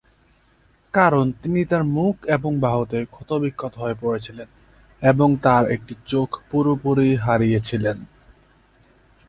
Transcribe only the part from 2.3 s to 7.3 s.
এবং বাহুতে ক্ষতবিক্ষত হয়ে পড়েছিলেন এবং তার একটি চোখ পুরোপুরি